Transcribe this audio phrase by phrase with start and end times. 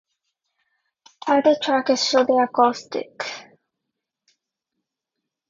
[1.05, 3.23] The title track is fully acoustic.